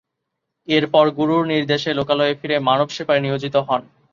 এর 0.67 0.85
পর 0.93 1.05
গুরুর 1.17 1.43
নির্দেশে 1.51 1.91
লোকালয়ে 1.99 2.37
ফিরে 2.39 2.57
মানবসেবায় 2.67 3.23
নিয়োজিত 3.25 3.55
হন। 3.67 3.81